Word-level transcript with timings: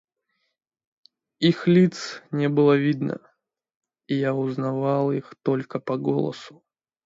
Их 1.37 1.67
лиц 1.67 2.23
не 2.31 2.49
было 2.49 2.75
видно, 2.75 3.19
и 4.07 4.15
я 4.15 4.33
узнавал 4.33 5.11
их 5.11 5.35
только 5.43 5.79
по 5.79 5.95
голосу. 5.95 6.63